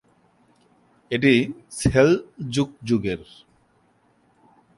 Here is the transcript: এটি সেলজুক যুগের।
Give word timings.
এটি 1.11 1.33
সেলজুক 1.71 2.69
যুগের। 2.87 3.21